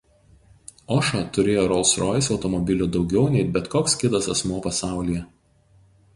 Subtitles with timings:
[0.95, 5.25] Ošo turėjo „Rolls Royce“ automobilių daugiau nei bet koks kitas asmuo pasaulyje.